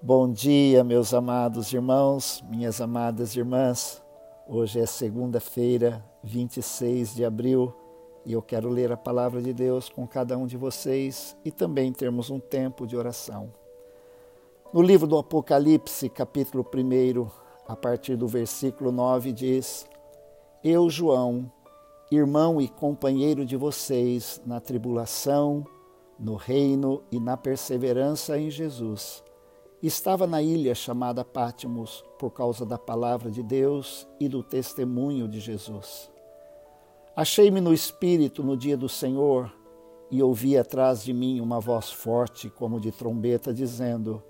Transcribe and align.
Bom 0.00 0.30
dia, 0.30 0.84
meus 0.84 1.12
amados 1.12 1.72
irmãos, 1.72 2.40
minhas 2.48 2.80
amadas 2.80 3.34
irmãs. 3.34 4.00
Hoje 4.46 4.78
é 4.78 4.86
segunda-feira, 4.86 6.04
26 6.22 7.16
de 7.16 7.24
abril, 7.24 7.74
e 8.24 8.32
eu 8.32 8.40
quero 8.40 8.68
ler 8.68 8.92
a 8.92 8.96
palavra 8.96 9.42
de 9.42 9.52
Deus 9.52 9.88
com 9.88 10.06
cada 10.06 10.38
um 10.38 10.46
de 10.46 10.56
vocês 10.56 11.36
e 11.44 11.50
também 11.50 11.92
termos 11.92 12.30
um 12.30 12.38
tempo 12.38 12.86
de 12.86 12.96
oração. 12.96 13.52
No 14.72 14.80
livro 14.82 15.04
do 15.08 15.18
Apocalipse, 15.18 16.08
capítulo 16.08 16.64
1, 16.64 17.28
a 17.66 17.74
partir 17.74 18.14
do 18.14 18.28
versículo 18.28 18.92
9, 18.92 19.32
diz: 19.32 19.84
Eu, 20.62 20.88
João, 20.88 21.50
irmão 22.08 22.60
e 22.60 22.68
companheiro 22.68 23.44
de 23.44 23.56
vocês 23.56 24.40
na 24.46 24.60
tribulação, 24.60 25.66
no 26.16 26.36
reino 26.36 27.02
e 27.10 27.18
na 27.18 27.36
perseverança 27.36 28.38
em 28.38 28.48
Jesus 28.48 29.26
Estava 29.80 30.26
na 30.26 30.42
ilha 30.42 30.74
chamada 30.74 31.24
Pátimos 31.24 32.04
por 32.18 32.30
causa 32.30 32.66
da 32.66 32.76
palavra 32.76 33.30
de 33.30 33.44
Deus 33.44 34.08
e 34.18 34.28
do 34.28 34.42
testemunho 34.42 35.28
de 35.28 35.38
Jesus. 35.38 36.10
Achei-me 37.14 37.60
no 37.60 37.72
Espírito 37.72 38.42
no 38.42 38.56
dia 38.56 38.76
do 38.76 38.88
Senhor 38.88 39.54
e 40.10 40.20
ouvi 40.20 40.58
atrás 40.58 41.04
de 41.04 41.12
mim 41.12 41.40
uma 41.40 41.60
voz 41.60 41.92
forte, 41.92 42.50
como 42.50 42.80
de 42.80 42.90
trombeta, 42.90 43.54
dizendo: 43.54 44.20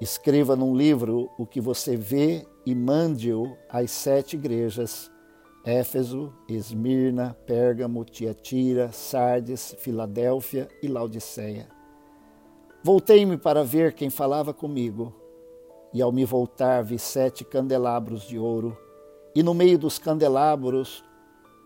Escreva 0.00 0.56
num 0.56 0.74
livro 0.74 1.30
o 1.38 1.46
que 1.46 1.60
você 1.60 1.96
vê 1.96 2.44
e 2.66 2.74
mande-o 2.74 3.56
às 3.68 3.88
sete 3.92 4.34
igrejas: 4.34 5.08
Éfeso, 5.64 6.34
Esmirna, 6.48 7.36
Pérgamo, 7.46 8.04
Tiatira, 8.04 8.90
Sardes, 8.90 9.76
Filadélfia 9.78 10.68
e 10.82 10.88
Laodiceia. 10.88 11.81
Voltei-me 12.84 13.38
para 13.38 13.62
ver 13.62 13.92
quem 13.92 14.10
falava 14.10 14.52
comigo, 14.52 15.14
e 15.94 16.02
ao 16.02 16.10
me 16.10 16.24
voltar 16.24 16.82
vi 16.82 16.98
sete 16.98 17.44
candelabros 17.44 18.22
de 18.22 18.36
ouro, 18.36 18.76
e 19.36 19.40
no 19.40 19.54
meio 19.54 19.78
dos 19.78 20.00
candelabros 20.00 21.04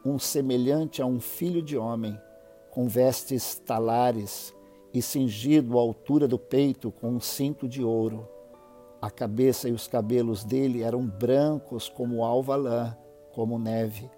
um 0.05 0.19
semelhante 0.19 1.01
a 1.01 1.07
um 1.07 1.19
filho 1.19 1.63
de 1.63 1.75
homem, 1.75 2.21
com 2.71 2.87
vestes 2.87 3.55
talares 3.65 4.55
e 4.93 5.01
cingido 5.01 5.79
à 5.79 5.81
altura 5.81 6.29
do 6.29 6.39
peito 6.39 6.93
com 6.93 7.09
um 7.13 7.21
cinto 7.21 7.67
de 7.67 7.83
ouro. 7.83 8.29
A 9.01 9.11
cabeça 9.11 9.71
e 9.71 9.73
os 9.73 9.89
cabelos 9.89 10.45
dele 10.45 10.83
eram 10.83 11.07
brancos 11.07 11.89
como 11.89 12.27
alva 12.27 12.57
lã, 12.57 12.95
como 13.33 13.59
neve. 13.59 14.11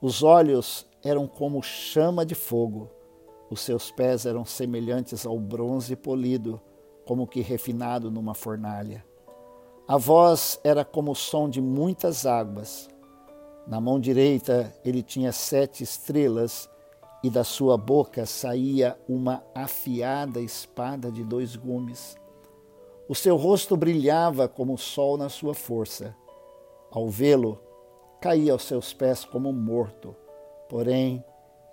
Os 0.00 0.22
olhos 0.22 0.86
eram 1.04 1.26
como 1.26 1.62
chama 1.62 2.24
de 2.24 2.34
fogo 2.34 2.88
os 3.50 3.60
seus 3.60 3.90
pés 3.90 4.24
eram 4.24 4.44
semelhantes 4.44 5.26
ao 5.26 5.38
bronze 5.38 5.96
polido, 5.96 6.60
como 7.04 7.26
que 7.26 7.40
refinado 7.40 8.10
numa 8.10 8.32
fornalha. 8.32 9.04
A 9.88 9.96
voz 9.96 10.60
era 10.62 10.84
como 10.84 11.10
o 11.10 11.16
som 11.16 11.48
de 11.48 11.60
muitas 11.60 12.24
águas. 12.24 12.88
Na 13.66 13.80
mão 13.80 13.98
direita 13.98 14.72
ele 14.84 15.02
tinha 15.02 15.32
sete 15.32 15.82
estrelas, 15.82 16.70
e 17.22 17.28
da 17.28 17.44
sua 17.44 17.76
boca 17.76 18.24
saía 18.24 18.98
uma 19.08 19.42
afiada 19.54 20.40
espada 20.40 21.10
de 21.12 21.22
dois 21.22 21.54
gumes. 21.54 22.16
O 23.08 23.14
seu 23.14 23.36
rosto 23.36 23.76
brilhava 23.76 24.48
como 24.48 24.74
o 24.74 24.78
sol 24.78 25.18
na 25.18 25.28
sua 25.28 25.52
força. 25.52 26.16
Ao 26.90 27.08
vê-lo, 27.08 27.60
caía 28.20 28.52
aos 28.52 28.62
seus 28.62 28.94
pés 28.94 29.24
como 29.24 29.52
morto. 29.52 30.16
Porém, 30.68 31.22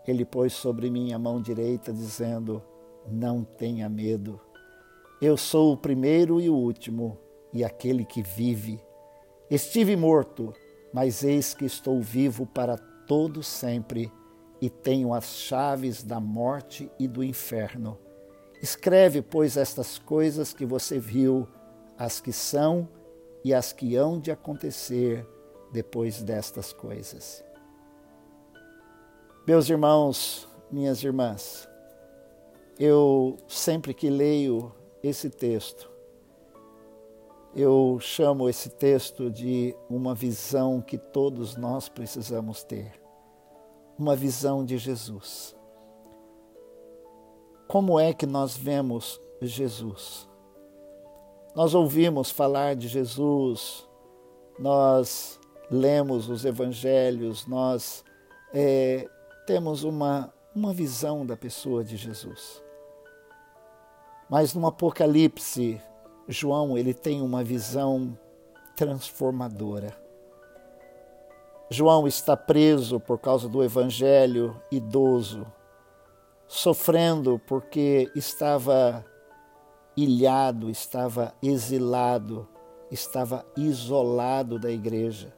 ele 0.08 0.24
pôs 0.24 0.54
sobre 0.54 0.90
mim 0.90 1.14
a 1.14 1.20
mão 1.20 1.42
direita, 1.42 1.92
dizendo: 1.92 2.64
Não 3.10 3.44
tenha 3.44 3.90
medo. 3.90 4.40
Eu 5.22 5.36
sou 5.36 5.74
o 5.74 5.78
primeiro 5.78 6.40
e 6.40 6.50
o 6.50 6.56
último, 6.56 7.18
e 7.54 7.64
aquele 7.64 8.06
que 8.06 8.22
vive. 8.22 8.80
Estive 9.50 9.96
morto, 9.96 10.54
mas 10.94 11.24
eis 11.24 11.54
que 11.54 11.66
estou 11.66 12.02
vivo 12.02 12.46
para 12.46 12.78
todo 12.78 13.42
sempre, 13.42 14.12
e 14.62 14.70
tenho 14.70 15.14
as 15.14 15.26
chaves 15.26 16.04
da 16.04 16.20
morte 16.20 16.92
e 17.00 17.08
do 17.08 17.24
inferno. 17.24 17.98
Escreve, 18.62 19.22
pois, 19.22 19.56
estas 19.56 20.00
coisas 20.00 20.54
que 20.54 20.66
você 20.66 21.00
viu, 21.00 21.48
as 21.98 22.20
que 22.20 22.34
são 22.34 22.88
e 23.44 23.54
as 23.54 23.72
que 23.72 23.96
hão 23.96 24.20
de 24.20 24.32
acontecer 24.32 25.26
depois 25.72 26.22
destas 26.22 26.74
coisas. 26.74 27.44
Meus 29.48 29.70
irmãos, 29.70 30.46
minhas 30.70 31.02
irmãs, 31.02 31.70
eu 32.78 33.38
sempre 33.48 33.94
que 33.94 34.10
leio 34.10 34.76
esse 35.02 35.30
texto, 35.30 35.90
eu 37.56 37.98
chamo 38.02 38.50
esse 38.50 38.70
texto 38.70 39.32
de 39.32 39.74
uma 39.90 40.14
visão 40.14 40.82
que 40.82 40.98
todos 40.98 41.56
nós 41.56 41.88
precisamos 41.88 42.62
ter 42.62 42.92
uma 43.98 44.18
visão 44.18 44.66
de 44.66 44.78
Jesus. 44.78 45.56
Como 47.70 47.98
é 47.98 48.12
que 48.14 48.26
nós 48.26 48.58
vemos 48.58 49.18
Jesus? 49.42 50.28
Nós 51.56 51.74
ouvimos 51.74 52.30
falar 52.30 52.76
de 52.76 52.90
Jesus, 52.90 53.88
nós 54.60 55.40
lemos 55.72 56.28
os 56.28 56.44
evangelhos, 56.44 57.48
nós 57.48 58.04
é, 58.54 59.10
temos 59.48 59.86
uma, 59.86 60.32
uma 60.54 60.74
visão 60.74 61.26
da 61.26 61.38
pessoa 61.38 61.82
de 61.82 61.96
Jesus. 61.96 62.62
Mas 64.30 64.54
no 64.54 64.68
Apocalipse, 64.68 65.82
João 66.28 66.78
ele 66.78 66.94
tem 66.94 67.22
uma 67.22 67.46
visão 67.46 68.20
transformadora. 68.76 69.98
João 71.70 72.06
está 72.06 72.36
preso 72.36 73.00
por 73.00 73.20
causa 73.20 73.48
do 73.48 73.64
evangelho 73.64 74.62
idoso, 74.70 75.48
sofrendo 76.46 77.42
porque 77.48 78.12
estava 78.14 79.06
ilhado, 79.96 80.70
estava 80.70 81.34
exilado, 81.42 82.46
estava 82.92 83.46
isolado 83.56 84.60
da 84.60 84.70
igreja, 84.70 85.34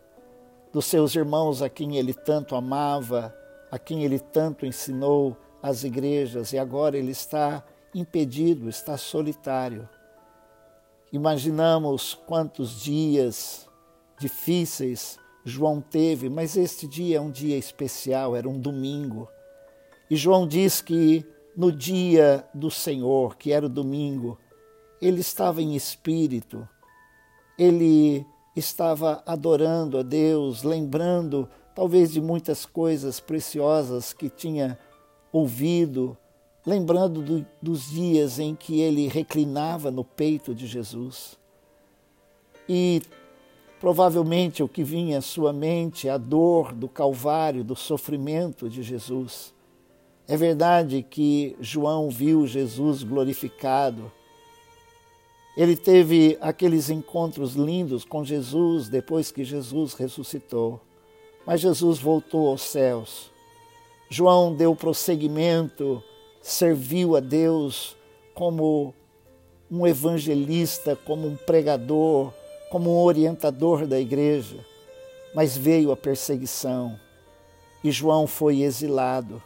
dos 0.74 0.86
seus 0.86 1.16
irmãos 1.16 1.62
a 1.62 1.70
quem 1.70 1.98
ele 1.98 2.14
tanto 2.14 2.56
amava 2.56 3.39
a 3.72 3.78
quem 3.78 4.04
ele 4.04 4.20
tanto 4.20 4.66
ensinou 4.66 5.38
as 5.62 5.84
igrejas, 5.84 6.54
e 6.54 6.58
agora 6.58 6.98
ele 6.98 7.12
está 7.12 7.64
impedido, 7.94 8.70
está 8.70 8.98
solitário. 8.98 9.88
Imaginamos 11.12 12.14
quantos 12.14 12.80
dias 12.82 13.68
difíceis 14.20 15.18
João 15.44 15.82
teve, 15.82 16.30
mas 16.30 16.56
este 16.56 16.88
dia 16.88 17.18
é 17.18 17.22
um 17.22 17.32
dia 17.32 17.58
especial, 17.58 18.36
era 18.36 18.48
um 18.48 18.60
domingo. 18.60 19.28
E 20.10 20.16
João 20.16 20.48
diz 20.48 20.82
que 20.82 21.26
no 21.56 21.72
dia 21.72 22.46
do 22.54 22.70
Senhor, 22.70 23.36
que 23.36 23.52
era 23.52 23.66
o 23.66 23.70
domingo, 23.70 24.38
ele 25.02 25.22
estava 25.22 25.62
em 25.62 25.76
espírito, 25.76 26.68
ele 27.58 28.26
estava 28.56 29.24
adorando 29.26 29.98
a 29.98 30.04
Deus, 30.04 30.64
lembrando 30.64 31.50
talvez 31.80 32.12
de 32.12 32.20
muitas 32.20 32.66
coisas 32.66 33.22
preciosas 33.22 34.12
que 34.12 34.30
tinha 34.30 34.78
ouvido, 35.32 36.18
lembrando 36.66 37.22
do, 37.22 37.46
dos 37.62 37.90
dias 37.90 38.38
em 38.38 38.54
que 38.54 38.82
ele 38.82 39.08
reclinava 39.08 39.90
no 39.90 40.04
peito 40.04 40.54
de 40.54 40.68
Jesus. 40.68 41.38
E 42.68 43.02
provavelmente 43.80 44.62
o 44.62 44.68
que 44.68 44.84
vinha 44.84 45.20
à 45.20 45.22
sua 45.22 45.54
mente 45.54 46.10
a 46.10 46.18
dor 46.18 46.74
do 46.74 46.90
Calvário, 46.90 47.64
do 47.64 47.78
sofrimento 47.78 48.70
de 48.70 48.84
Jesus. 48.84 49.54
É 50.28 50.36
verdade 50.36 51.02
que 51.02 51.56
João 51.62 52.10
viu 52.10 52.46
Jesus 52.46 53.04
glorificado. 53.04 54.12
Ele 55.56 55.78
teve 55.78 56.38
aqueles 56.42 56.90
encontros 56.90 57.54
lindos 57.54 58.04
com 58.04 58.26
Jesus 58.26 58.90
depois 58.90 59.32
que 59.32 59.46
Jesus 59.46 59.94
ressuscitou. 59.94 60.82
Mas 61.50 61.62
Jesus 61.62 61.98
voltou 61.98 62.48
aos 62.48 62.62
céus. 62.62 63.32
João 64.08 64.54
deu 64.54 64.76
prosseguimento, 64.76 66.04
serviu 66.44 67.16
a 67.16 67.20
Deus 67.20 67.98
como 68.36 68.94
um 69.72 69.88
evangelista, 69.88 70.96
como 70.96 71.28
um 71.28 71.36
pregador, 71.36 72.32
como 72.70 72.92
um 72.92 73.02
orientador 73.02 73.88
da 73.88 74.00
igreja. 74.00 74.64
Mas 75.34 75.58
veio 75.58 75.92
a 75.92 75.98
perseguição 75.98 77.00
e 77.84 77.90
João 77.90 78.28
foi 78.28 78.62
exilado. 78.62 79.42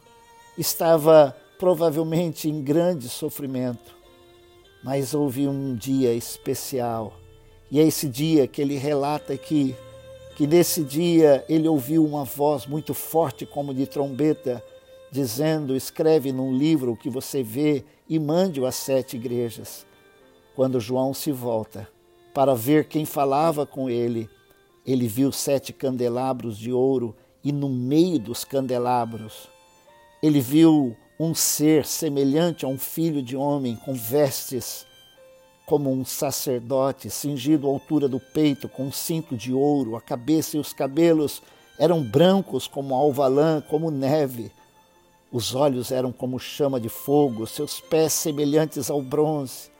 Estava 0.58 1.34
provavelmente 1.58 2.50
em 2.50 2.62
grande 2.62 3.08
sofrimento, 3.08 3.96
mas 4.84 5.14
houve 5.14 5.48
um 5.48 5.74
dia 5.74 6.14
especial. 6.14 7.14
E 7.72 7.80
é 7.80 7.84
esse 7.84 8.10
dia 8.10 8.46
que 8.46 8.62
ele 8.62 8.76
relata 8.76 9.32
aqui 9.32 9.74
que 10.36 10.48
nesse 10.48 10.84
dia 10.84 11.46
ele 11.48 11.68
ouviu 11.68 12.06
uma 12.06 12.24
voz 12.24 12.66
muito 12.66 12.94
forte, 12.94 13.46
como 13.46 13.74
de 13.74 13.86
trombeta, 13.86 14.64
dizendo: 15.12 15.76
Escreve 15.76 16.32
num 16.32 16.56
livro 16.56 16.92
o 16.94 16.98
que 16.98 17.10
você 17.10 17.44
vê 17.44 17.84
e 18.10 18.20
mande-o 18.20 18.66
às 18.66 18.76
sete 18.76 19.16
igrejas. 19.16 19.86
Quando 20.56 20.80
João 20.80 21.14
se 21.14 21.32
volta 21.32 21.88
para 22.34 22.56
ver 22.56 22.86
quem 22.86 23.06
falava 23.06 23.66
com 23.66 23.90
ele, 23.90 24.30
ele 24.86 25.08
viu 25.08 25.32
sete 25.32 25.72
candelabros 25.72 26.58
de 26.58 26.72
ouro 26.72 27.16
e 27.44 27.52
no 27.52 27.70
meio 27.70 28.20
dos 28.20 28.44
candelabros 28.44 29.50
ele 30.24 30.40
viu 30.40 30.96
um 31.20 31.36
ser 31.36 31.86
semelhante 31.86 32.64
a 32.64 32.68
um 32.68 32.78
filho 32.78 33.22
de 33.22 33.36
homem 33.36 33.76
com 33.76 33.94
vestes 33.94 34.86
como 35.66 35.92
um 35.92 36.04
sacerdote, 36.04 37.10
cingido 37.10 37.68
à 37.68 37.72
altura 37.72 38.08
do 38.08 38.20
peito 38.20 38.68
com 38.68 38.86
um 38.86 38.92
cinto 38.92 39.36
de 39.36 39.54
ouro, 39.54 39.96
a 39.96 40.02
cabeça 40.02 40.58
e 40.58 40.60
os 40.60 40.74
cabelos 40.74 41.42
eram 41.80 42.04
brancos 42.04 42.68
como 42.68 42.94
alvalã, 42.94 43.62
como 43.62 43.90
neve. 43.90 44.52
Os 45.32 45.56
olhos 45.56 45.92
eram 45.92 46.12
como 46.12 46.40
chama 46.40 46.80
de 46.80 46.90
fogo, 46.90 47.48
seus 47.48 47.80
pés 47.80 48.14
semelhantes 48.14 48.90
ao 48.90 49.02
bronze, 49.02 49.72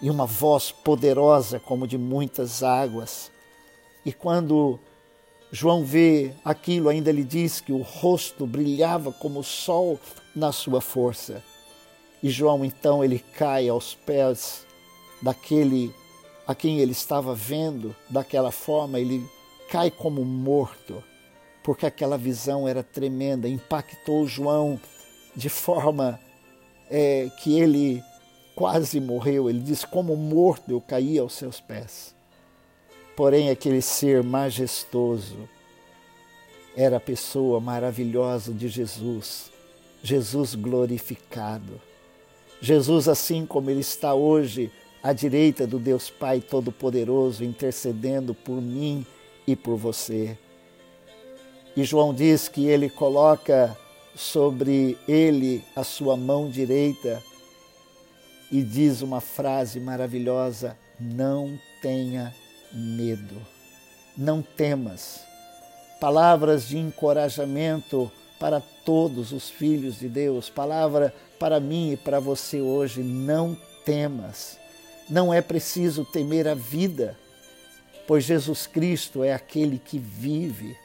e 0.00 0.10
uma 0.10 0.26
voz 0.26 0.70
poderosa 0.70 1.58
como 1.58 1.86
de 1.86 1.98
muitas 1.98 2.62
águas. 2.62 3.30
E 4.04 4.12
quando 4.12 4.78
João 5.50 5.84
vê 5.84 6.32
aquilo, 6.44 6.88
ainda 6.88 7.12
lhe 7.12 7.24
diz 7.24 7.60
que 7.60 7.72
o 7.72 7.82
rosto 7.82 8.46
brilhava 8.46 9.12
como 9.12 9.40
o 9.40 9.44
sol 9.44 9.98
na 10.34 10.52
sua 10.52 10.80
força. 10.80 11.42
E 12.22 12.28
João 12.28 12.64
então 12.64 13.04
ele 13.04 13.18
cai 13.18 13.68
aos 13.68 13.94
pés 13.94 14.65
daquele 15.22 15.92
a 16.46 16.54
quem 16.54 16.78
ele 16.78 16.92
estava 16.92 17.34
vendo 17.34 17.94
daquela 18.08 18.52
forma, 18.52 19.00
ele 19.00 19.28
cai 19.68 19.90
como 19.90 20.24
morto, 20.24 21.02
porque 21.62 21.84
aquela 21.84 22.16
visão 22.16 22.68
era 22.68 22.84
tremenda, 22.84 23.48
impactou 23.48 24.26
João 24.26 24.80
de 25.34 25.48
forma 25.48 26.20
é, 26.88 27.28
que 27.42 27.58
ele 27.58 28.02
quase 28.54 29.00
morreu. 29.00 29.50
Ele 29.50 29.58
diz: 29.58 29.84
Como 29.84 30.14
morto 30.14 30.70
eu 30.70 30.80
caí 30.80 31.18
aos 31.18 31.34
seus 31.34 31.60
pés. 31.60 32.14
Porém, 33.16 33.50
aquele 33.50 33.82
ser 33.82 34.22
majestoso 34.22 35.48
era 36.76 36.98
a 36.98 37.00
pessoa 37.00 37.58
maravilhosa 37.58 38.52
de 38.52 38.68
Jesus, 38.68 39.50
Jesus 40.02 40.54
glorificado. 40.54 41.80
Jesus, 42.60 43.08
assim 43.08 43.46
como 43.46 43.70
ele 43.70 43.80
está 43.80 44.14
hoje 44.14 44.70
à 45.06 45.12
direita 45.12 45.68
do 45.68 45.78
Deus 45.78 46.10
Pai 46.10 46.40
Todo-Poderoso, 46.40 47.44
intercedendo 47.44 48.34
por 48.34 48.60
mim 48.60 49.06
e 49.46 49.54
por 49.54 49.76
você. 49.76 50.36
E 51.76 51.84
João 51.84 52.12
diz 52.12 52.48
que 52.48 52.66
ele 52.66 52.90
coloca 52.90 53.76
sobre 54.16 54.98
ele 55.06 55.62
a 55.76 55.84
sua 55.84 56.16
mão 56.16 56.50
direita 56.50 57.22
e 58.50 58.64
diz 58.64 59.00
uma 59.00 59.20
frase 59.20 59.78
maravilhosa: 59.78 60.76
Não 60.98 61.56
tenha 61.80 62.34
medo, 62.72 63.40
não 64.18 64.42
temas. 64.42 65.20
Palavras 66.00 66.66
de 66.66 66.78
encorajamento 66.78 68.10
para 68.40 68.60
todos 68.84 69.30
os 69.30 69.48
filhos 69.48 70.00
de 70.00 70.08
Deus, 70.08 70.50
palavra 70.50 71.14
para 71.38 71.60
mim 71.60 71.92
e 71.92 71.96
para 71.96 72.18
você 72.18 72.60
hoje: 72.60 73.04
não 73.04 73.56
temas. 73.84 74.65
Não 75.08 75.32
é 75.32 75.40
preciso 75.40 76.04
temer 76.04 76.48
a 76.48 76.54
vida, 76.54 77.16
pois 78.06 78.24
Jesus 78.24 78.66
Cristo 78.66 79.22
é 79.22 79.32
aquele 79.32 79.78
que 79.78 79.98
vive. 79.98 80.76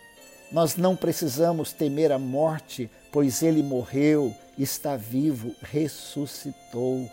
Nós 0.51 0.75
não 0.75 0.95
precisamos 0.95 1.73
temer 1.73 2.11
a 2.11 2.19
morte, 2.19 2.89
pois 3.11 3.41
ele 3.41 3.63
morreu, 3.63 4.33
está 4.57 4.95
vivo, 4.95 5.55
ressuscitou. 5.61 7.09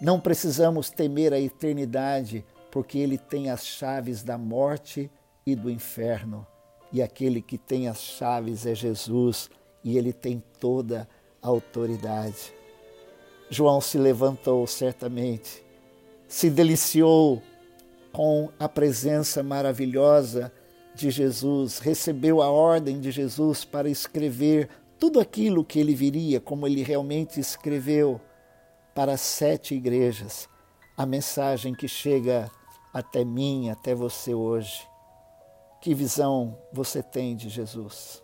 Não 0.00 0.18
precisamos 0.18 0.88
temer 0.88 1.32
a 1.32 1.40
eternidade, 1.40 2.44
porque 2.70 2.98
ele 2.98 3.18
tem 3.18 3.50
as 3.50 3.66
chaves 3.66 4.22
da 4.22 4.38
morte 4.38 5.10
e 5.46 5.54
do 5.54 5.70
inferno. 5.70 6.46
E 6.90 7.02
aquele 7.02 7.42
que 7.42 7.58
tem 7.58 7.88
as 7.88 8.00
chaves 8.00 8.64
é 8.64 8.74
Jesus, 8.74 9.50
e 9.82 9.98
ele 9.98 10.12
tem 10.12 10.42
toda 10.58 11.06
a 11.42 11.48
autoridade. 11.48 12.54
João 13.50 13.80
se 13.80 13.98
levantou 13.98 14.66
certamente, 14.66 15.62
se 16.34 16.50
deliciou 16.50 17.40
com 18.12 18.50
a 18.58 18.68
presença 18.68 19.40
maravilhosa 19.40 20.52
de 20.92 21.08
Jesus, 21.08 21.78
recebeu 21.78 22.42
a 22.42 22.50
ordem 22.50 22.98
de 22.98 23.12
Jesus 23.12 23.64
para 23.64 23.88
escrever 23.88 24.68
tudo 24.98 25.20
aquilo 25.20 25.64
que 25.64 25.78
ele 25.78 25.94
viria, 25.94 26.40
como 26.40 26.66
ele 26.66 26.82
realmente 26.82 27.38
escreveu 27.38 28.20
para 28.96 29.16
sete 29.16 29.76
igrejas, 29.76 30.48
a 30.96 31.06
mensagem 31.06 31.72
que 31.72 31.86
chega 31.86 32.50
até 32.92 33.24
mim, 33.24 33.70
até 33.70 33.94
você 33.94 34.34
hoje. 34.34 34.84
Que 35.80 35.94
visão 35.94 36.58
você 36.72 37.00
tem 37.00 37.36
de 37.36 37.48
Jesus? 37.48 38.20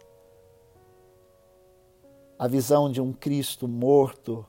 A 2.36 2.48
visão 2.48 2.90
de 2.90 3.00
um 3.00 3.12
Cristo 3.12 3.68
morto, 3.68 4.44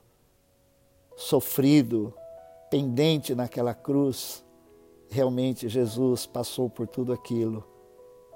sofrido, 1.16 2.12
pendente 2.72 3.34
naquela 3.36 3.74
cruz. 3.74 4.44
Realmente 5.08 5.68
Jesus 5.68 6.26
passou 6.26 6.68
por 6.68 6.88
tudo 6.88 7.12
aquilo, 7.12 7.62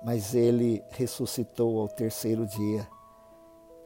mas 0.04 0.34
ele 0.34 0.80
ressuscitou 0.90 1.80
ao 1.80 1.88
terceiro 1.88 2.46
dia. 2.46 2.86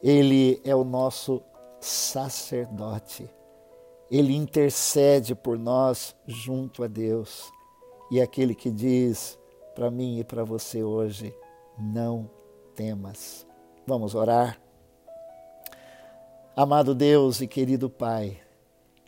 Ele 0.03 0.61
é 0.63 0.75
o 0.75 0.83
nosso 0.83 1.41
sacerdote 1.79 3.27
ele 4.11 4.35
intercede 4.35 5.33
por 5.33 5.57
nós 5.57 6.13
junto 6.27 6.83
a 6.83 6.87
Deus. 6.87 7.49
E 8.11 8.19
é 8.19 8.23
aquele 8.23 8.53
que 8.53 8.69
diz 8.69 9.39
para 9.73 9.89
mim 9.89 10.19
e 10.19 10.23
para 10.23 10.43
você 10.43 10.83
hoje: 10.83 11.33
não 11.79 12.29
temas. 12.75 13.47
Vamos 13.87 14.13
orar. 14.13 14.61
Amado 16.53 16.93
Deus 16.93 17.39
e 17.39 17.47
querido 17.47 17.89
Pai, 17.89 18.37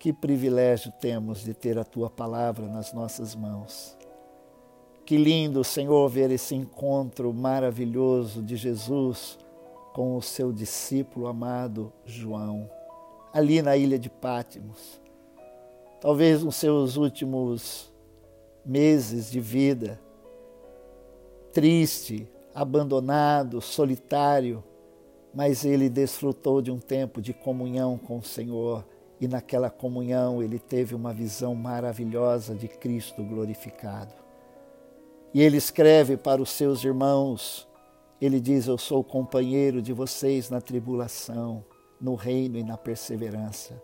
que 0.03 0.11
privilégio 0.11 0.91
temos 0.99 1.45
de 1.45 1.53
ter 1.53 1.79
a 1.79 1.83
tua 1.85 2.09
palavra 2.09 2.67
nas 2.67 2.91
nossas 2.91 3.33
mãos. 3.33 3.97
Que 5.05 5.15
lindo, 5.15 5.63
Senhor, 5.63 6.09
ver 6.09 6.29
esse 6.29 6.53
encontro 6.53 7.33
maravilhoso 7.33 8.43
de 8.43 8.57
Jesus 8.57 9.39
com 9.93 10.17
o 10.17 10.21
seu 10.21 10.51
discípulo 10.51 11.25
amado 11.25 11.89
João 12.05 12.69
ali 13.31 13.61
na 13.61 13.77
ilha 13.77 13.97
de 13.97 14.09
Pátimos. 14.09 14.99
Talvez 16.01 16.43
nos 16.43 16.57
seus 16.57 16.97
últimos 16.97 17.89
meses 18.65 19.31
de 19.31 19.39
vida, 19.39 19.97
triste, 21.53 22.27
abandonado, 22.53 23.61
solitário, 23.61 24.61
mas 25.33 25.63
ele 25.63 25.87
desfrutou 25.87 26.61
de 26.61 26.71
um 26.71 26.77
tempo 26.77 27.21
de 27.21 27.31
comunhão 27.31 27.97
com 27.97 28.17
o 28.17 28.23
Senhor 28.23 28.83
e 29.19 29.27
naquela 29.27 29.69
comunhão 29.69 30.41
ele 30.41 30.59
teve 30.59 30.95
uma 30.95 31.13
visão 31.13 31.55
maravilhosa 31.55 32.55
de 32.55 32.67
Cristo 32.67 33.23
glorificado. 33.23 34.13
E 35.33 35.41
ele 35.41 35.57
escreve 35.57 36.17
para 36.17 36.41
os 36.41 36.49
seus 36.49 36.83
irmãos, 36.83 37.67
ele 38.21 38.39
diz: 38.39 38.67
Eu 38.67 38.77
sou 38.77 39.03
companheiro 39.03 39.81
de 39.81 39.93
vocês 39.93 40.49
na 40.49 40.61
tribulação 40.61 41.63
no 42.03 42.15
reino 42.15 42.57
e 42.57 42.63
na 42.63 42.77
perseverança. 42.77 43.81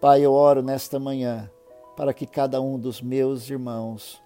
Pai, 0.00 0.24
eu 0.24 0.32
oro 0.32 0.62
nesta 0.62 0.98
manhã 0.98 1.50
para 1.94 2.14
que 2.14 2.26
cada 2.26 2.62
um 2.62 2.78
dos 2.78 3.02
meus 3.02 3.50
irmãos, 3.50 4.22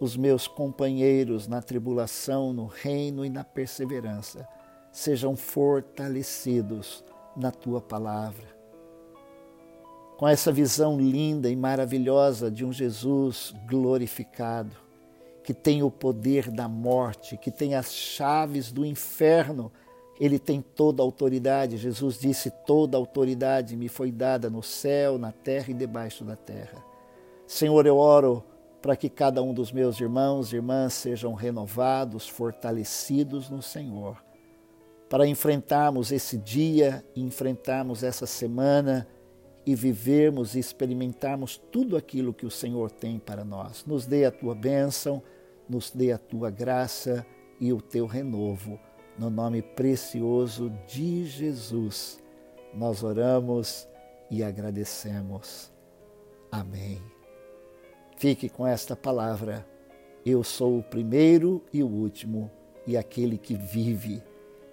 os 0.00 0.16
meus 0.16 0.48
companheiros 0.48 1.46
na 1.46 1.62
tribulação, 1.62 2.52
no 2.52 2.66
reino 2.66 3.24
e 3.24 3.30
na 3.30 3.44
perseverança, 3.44 4.46
sejam 4.90 5.36
fortalecidos 5.36 7.04
na 7.36 7.52
tua 7.52 7.80
palavra. 7.80 8.53
Com 10.16 10.28
essa 10.28 10.52
visão 10.52 10.98
linda 10.98 11.50
e 11.50 11.56
maravilhosa 11.56 12.50
de 12.50 12.64
um 12.64 12.72
Jesus 12.72 13.54
glorificado, 13.68 14.76
que 15.42 15.52
tem 15.52 15.82
o 15.82 15.90
poder 15.90 16.50
da 16.50 16.68
morte, 16.68 17.36
que 17.36 17.50
tem 17.50 17.74
as 17.74 17.92
chaves 17.92 18.70
do 18.70 18.84
inferno 18.84 19.72
ele 20.18 20.38
tem 20.38 20.60
toda 20.60 21.02
a 21.02 21.04
autoridade. 21.04 21.76
Jesus 21.76 22.18
disse: 22.18 22.50
Toda 22.50 22.96
a 22.96 23.00
autoridade 23.00 23.76
me 23.76 23.88
foi 23.88 24.12
dada 24.12 24.48
no 24.48 24.62
céu, 24.62 25.18
na 25.18 25.32
terra 25.32 25.70
e 25.70 25.74
debaixo 25.74 26.24
da 26.24 26.36
terra. 26.36 26.84
Senhor, 27.46 27.86
eu 27.86 27.96
oro 27.96 28.44
para 28.80 28.96
que 28.96 29.08
cada 29.08 29.42
um 29.42 29.52
dos 29.52 29.72
meus 29.72 29.98
irmãos 30.00 30.52
e 30.52 30.56
irmãs 30.56 30.92
sejam 30.92 31.32
renovados, 31.34 32.28
fortalecidos 32.28 33.48
no 33.48 33.62
Senhor, 33.62 34.22
para 35.08 35.26
enfrentarmos 35.26 36.12
esse 36.12 36.36
dia, 36.36 37.04
enfrentarmos 37.16 38.02
essa 38.02 38.26
semana 38.26 39.08
e 39.66 39.74
vivermos 39.74 40.54
e 40.54 40.58
experimentarmos 40.58 41.56
tudo 41.56 41.96
aquilo 41.96 42.34
que 42.34 42.46
o 42.46 42.50
Senhor 42.50 42.90
tem 42.90 43.18
para 43.18 43.44
nós. 43.44 43.84
Nos 43.86 44.06
dê 44.06 44.24
a 44.24 44.30
tua 44.30 44.54
bênção, 44.54 45.22
nos 45.68 45.90
dê 45.90 46.12
a 46.12 46.18
tua 46.18 46.50
graça 46.50 47.26
e 47.60 47.72
o 47.72 47.80
teu 47.80 48.06
renovo 48.06 48.78
no 49.18 49.30
nome 49.30 49.62
precioso 49.62 50.72
de 50.86 51.24
Jesus, 51.24 52.20
nós 52.74 53.02
oramos 53.02 53.86
e 54.30 54.42
agradecemos. 54.42 55.72
Amém 56.50 57.00
Fique 58.16 58.48
com 58.48 58.66
esta 58.66 58.96
palavra. 58.96 59.66
Eu 60.24 60.42
sou 60.42 60.78
o 60.78 60.82
primeiro 60.82 61.62
e 61.72 61.82
o 61.82 61.86
último, 61.86 62.50
e 62.86 62.96
aquele 62.96 63.36
que 63.36 63.54
vive. 63.54 64.22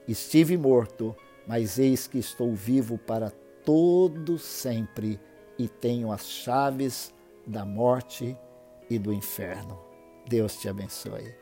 Estive 0.07 0.55
morto, 0.55 1.15
mas 1.47 1.77
eis 1.79 2.07
que 2.07 2.19
estou 2.19 2.53
vivo 2.53 2.97
para 2.97 3.31
todo 3.65 4.37
sempre 4.37 5.19
e 5.57 5.67
tenho 5.67 6.11
as 6.11 6.27
chaves 6.27 7.13
da 7.45 7.65
morte 7.65 8.37
e 8.89 8.97
do 8.97 9.13
inferno. 9.13 9.79
Deus 10.27 10.57
te 10.59 10.69
abençoe. 10.69 11.40